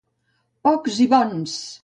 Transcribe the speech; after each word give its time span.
Pocs 0.69 0.99
i 1.07 1.09
bons! 1.13 1.59